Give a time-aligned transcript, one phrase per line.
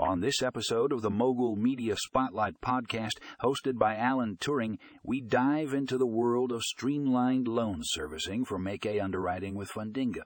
[0.00, 5.74] On this episode of the Mogul Media Spotlight podcast, hosted by Alan Turing, we dive
[5.74, 10.22] into the world of streamlined loan servicing for MCA underwriting with Fundingo.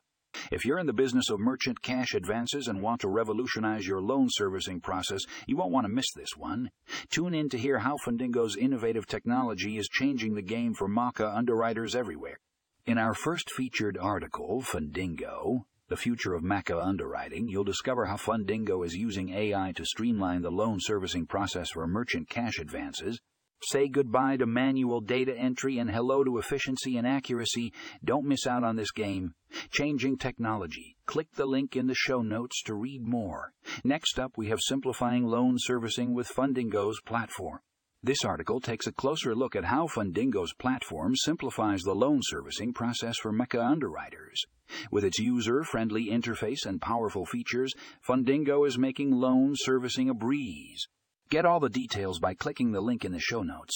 [0.52, 4.28] If you're in the business of merchant cash advances and want to revolutionize your loan
[4.30, 6.70] servicing process, you won't want to miss this one.
[7.10, 11.96] Tune in to hear how Fundingo's innovative technology is changing the game for MCA underwriters
[11.96, 12.38] everywhere.
[12.86, 18.84] In our first featured article, Fundingo, the future of MCA underwriting, you'll discover how Fundingo
[18.84, 23.20] is using AI to streamline the loan servicing process for merchant cash advances.
[23.62, 27.72] Say goodbye to manual data entry and hello to efficiency and accuracy.
[28.04, 29.34] Don't miss out on this game.
[29.70, 30.96] Changing technology.
[31.06, 33.52] Click the link in the show notes to read more.
[33.82, 37.60] Next up, we have simplifying loan servicing with Fundingo's platform.
[38.04, 43.16] This article takes a closer look at how Fundingo's platform simplifies the loan servicing process
[43.16, 44.44] for MCA underwriters.
[44.90, 47.72] With its user-friendly interface and powerful features,
[48.06, 50.86] Fundingo is making loan servicing a breeze.
[51.30, 53.72] Get all the details by clicking the link in the show notes.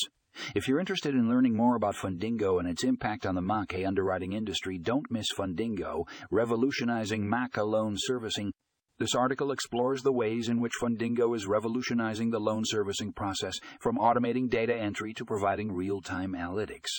[0.54, 4.34] If you're interested in learning more about Fundingo and its impact on the MCA underwriting
[4.34, 8.52] industry, don't miss Fundingo, revolutionizing MCA loan servicing
[8.98, 13.96] this article explores the ways in which Fundingo is revolutionizing the loan servicing process, from
[13.96, 16.90] automating data entry to providing real time analytics.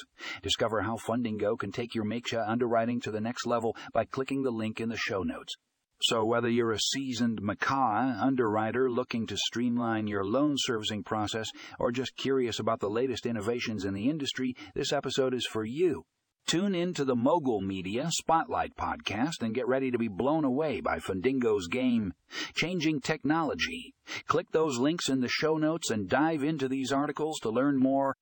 [0.41, 4.51] Discover how Fundingo can take your MCA underwriting to the next level by clicking the
[4.51, 5.55] link in the show notes.
[6.01, 11.91] So, whether you're a seasoned MCA underwriter looking to streamline your loan servicing process or
[11.91, 16.05] just curious about the latest innovations in the industry, this episode is for you.
[16.49, 20.81] Tune in to the Mogul Media Spotlight podcast and get ready to be blown away
[20.81, 22.11] by Fundingo's game,
[22.55, 23.93] Changing Technology.
[24.25, 28.15] Click those links in the show notes and dive into these articles to learn more